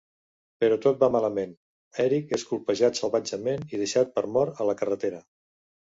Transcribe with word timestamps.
Però 0.63 0.77
tot 0.85 0.95
va 1.03 1.09
malament, 1.15 1.51
Eric 2.05 2.33
és 2.39 2.47
colpejat 2.53 3.01
salvatgement 3.03 3.69
i 3.77 3.83
deixat 3.83 4.15
per 4.19 4.25
mort 4.39 4.63
a 4.65 4.69
la 4.71 4.77
carretera. 4.81 5.21